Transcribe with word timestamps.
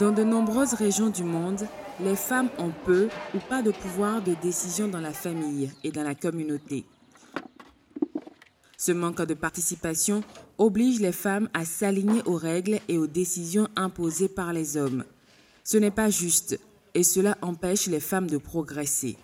Dans 0.00 0.12
de 0.12 0.24
nombreuses 0.24 0.72
régions 0.72 1.10
du 1.10 1.24
monde, 1.24 1.66
les 2.00 2.16
femmes 2.16 2.48
ont 2.58 2.72
peu 2.86 3.10
ou 3.34 3.38
pas 3.38 3.60
de 3.60 3.70
pouvoir 3.70 4.22
de 4.22 4.34
décision 4.40 4.88
dans 4.88 5.00
la 5.00 5.12
famille 5.12 5.70
et 5.84 5.92
dans 5.92 6.02
la 6.02 6.14
communauté. 6.14 6.86
Ce 8.78 8.92
manque 8.92 9.20
de 9.20 9.34
participation 9.34 10.22
oblige 10.56 11.00
les 11.00 11.12
femmes 11.12 11.50
à 11.52 11.66
s'aligner 11.66 12.22
aux 12.24 12.36
règles 12.36 12.80
et 12.88 12.96
aux 12.96 13.06
décisions 13.06 13.68
imposées 13.76 14.30
par 14.30 14.54
les 14.54 14.78
hommes. 14.78 15.04
Ce 15.64 15.76
n'est 15.76 15.90
pas 15.90 16.08
juste 16.08 16.58
et 16.94 17.02
cela 17.02 17.36
empêche 17.42 17.86
les 17.86 18.00
femmes 18.00 18.26
de 18.26 18.38
progresser. 18.38 19.18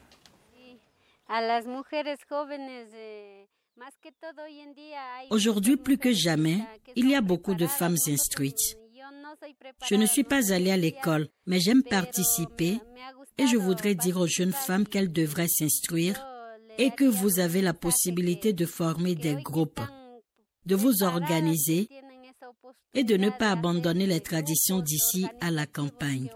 Aujourd'hui, 5.31 5.77
plus 5.77 5.99
que 5.99 6.13
jamais, 6.13 6.61
il 6.95 7.11
y 7.11 7.15
a 7.15 7.21
beaucoup 7.21 7.55
de 7.55 7.67
femmes 7.67 7.97
instruites. 8.09 8.77
Je 9.87 9.95
ne 9.95 10.07
suis 10.07 10.25
pas 10.25 10.53
allée 10.53 10.71
à 10.71 10.77
l'école, 10.77 11.29
mais 11.47 11.61
j'aime 11.61 11.83
participer 11.83 12.81
et 13.39 13.47
je 13.47 13.57
voudrais 13.57 13.95
dire 13.95 14.17
aux 14.19 14.27
jeunes 14.27 14.53
femmes 14.53 14.87
qu'elles 14.87 15.13
devraient 15.13 15.49
s'instruire 15.49 16.25
et 16.79 16.91
que 16.91 17.05
vous 17.05 17.39
avez 17.39 17.63
la 17.63 17.75
possibilité 17.75 18.53
de 18.53 18.67
former 18.67 19.15
des 19.15 19.35
groupes, 19.35 19.81
de 20.65 20.75
vous 20.75 21.03
organiser 21.03 21.89
et 22.95 23.05
de 23.05 23.17
ne 23.17 23.31
pas 23.31 23.51
abandonner 23.53 24.07
les 24.07 24.21
traditions 24.21 24.81
d'ici 24.81 25.27
à 25.41 25.51
la 25.51 25.67
campagne. 25.67 26.31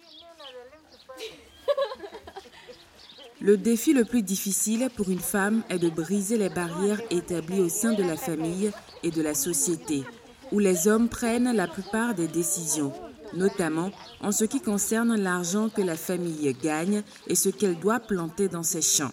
Le 3.40 3.56
défi 3.56 3.94
le 3.94 4.04
plus 4.04 4.22
difficile 4.22 4.90
pour 4.94 5.08
une 5.08 5.20
femme 5.20 5.62
est 5.70 5.78
de 5.78 5.88
briser 5.88 6.36
les 6.36 6.50
barrières 6.50 7.00
établies 7.10 7.60
au 7.60 7.70
sein 7.70 7.94
de 7.94 8.02
la 8.02 8.16
famille 8.16 8.70
et 9.02 9.10
de 9.10 9.22
la 9.22 9.34
société, 9.34 10.04
où 10.52 10.58
les 10.58 10.88
hommes 10.88 11.08
prennent 11.08 11.50
la 11.50 11.66
plupart 11.66 12.14
des 12.14 12.28
décisions, 12.28 12.92
notamment 13.32 13.90
en 14.20 14.30
ce 14.30 14.44
qui 14.44 14.60
concerne 14.60 15.16
l'argent 15.16 15.70
que 15.70 15.80
la 15.80 15.96
famille 15.96 16.54
gagne 16.62 17.02
et 17.28 17.34
ce 17.34 17.48
qu'elle 17.48 17.78
doit 17.78 18.00
planter 18.00 18.48
dans 18.48 18.62
ses 18.62 18.82
champs. 18.82 19.12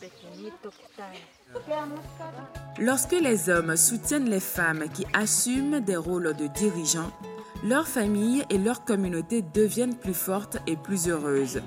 Lorsque 2.79 3.13
les 3.13 3.49
hommes 3.49 3.77
soutiennent 3.77 4.29
les 4.29 4.41
femmes 4.41 4.89
qui 4.93 5.05
assument 5.13 5.79
des 5.79 5.95
rôles 5.95 6.35
de 6.35 6.47
dirigeants, 6.47 7.13
leur 7.63 7.87
famille 7.87 8.43
et 8.49 8.57
leur 8.57 8.83
communauté 8.83 9.41
deviennent 9.41 9.95
plus 9.95 10.13
fortes 10.13 10.57
et 10.67 10.75
plus 10.75 11.07
heureuses. 11.07 11.61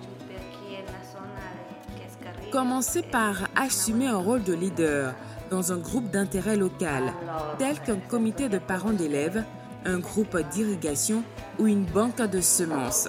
Commencez 2.50 3.02
par 3.02 3.48
assumer 3.56 4.08
un 4.08 4.16
rôle 4.16 4.42
de 4.42 4.54
leader 4.54 5.14
dans 5.50 5.72
un 5.72 5.78
groupe 5.78 6.10
d'intérêt 6.10 6.56
local, 6.56 7.12
tel 7.58 7.80
qu'un 7.80 7.96
comité 7.96 8.48
de 8.48 8.58
parents 8.58 8.92
d'élèves, 8.92 9.44
un 9.84 9.98
groupe 9.98 10.36
d'irrigation 10.50 11.22
ou 11.58 11.66
une 11.66 11.84
banque 11.84 12.22
de 12.22 12.40
semences. 12.40 13.08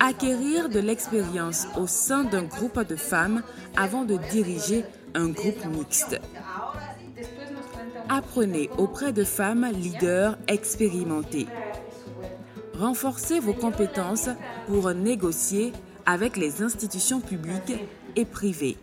Acquérir 0.00 0.68
de 0.68 0.80
l'expérience 0.80 1.66
au 1.76 1.86
sein 1.86 2.24
d'un 2.24 2.44
groupe 2.44 2.80
de 2.86 2.96
femmes 2.96 3.42
avant 3.76 4.04
de 4.04 4.16
diriger 4.30 4.84
un 5.14 5.28
groupe 5.28 5.64
mixte. 5.66 6.20
Apprenez 8.08 8.70
auprès 8.78 9.12
de 9.12 9.24
femmes 9.24 9.68
leaders 9.72 10.38
expérimentées. 10.48 11.46
Renforcez 12.74 13.40
vos 13.40 13.54
compétences 13.54 14.28
pour 14.66 14.92
négocier 14.92 15.72
avec 16.04 16.36
les 16.36 16.62
institutions 16.62 17.20
publiques 17.20 17.74
et 18.14 18.24
privées. 18.24 18.76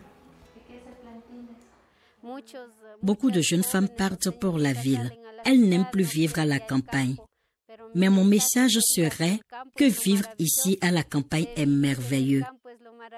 Beaucoup 3.02 3.30
de 3.30 3.40
jeunes 3.40 3.62
femmes 3.62 3.88
partent 3.88 4.30
pour 4.30 4.58
la 4.58 4.72
ville. 4.72 5.12
Elles 5.44 5.60
n'aiment 5.60 5.88
plus 5.90 6.04
vivre 6.04 6.38
à 6.38 6.44
la 6.44 6.58
campagne. 6.58 7.16
Mais 7.94 8.08
mon 8.08 8.24
message 8.24 8.78
serait 8.80 9.38
que 9.76 9.84
vivre 9.84 10.26
ici 10.38 10.78
à 10.80 10.90
la 10.90 11.02
campagne 11.02 11.46
est 11.56 11.66
merveilleux 11.66 12.44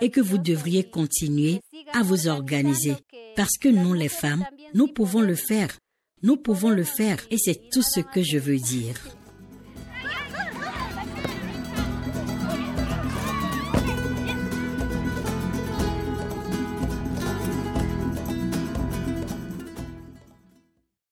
et 0.01 0.11
que 0.11 0.21
vous 0.21 0.39
devriez 0.39 0.85
continuer 0.85 1.61
à 1.93 2.03
vous 2.03 2.29
organiser 2.29 2.97
parce 3.35 3.57
que 3.59 3.69
nous 3.69 3.95
les 3.95 4.09
femmes, 4.09 4.45
nous 4.75 4.89
pouvons 4.89 5.21
le 5.21 5.35
faire. 5.35 5.69
Nous 6.23 6.39
pouvons 6.39 6.71
le 6.71 6.83
faire 6.83 7.19
et 7.31 7.37
c'est 7.37 7.69
tout 7.71 7.83
ce 7.83 8.01
que 8.01 8.23
je 8.23 8.39
veux 8.39 8.57
dire. 8.57 8.97